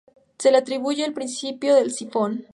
[0.39, 2.47] Se le atribuye el principio del sifón.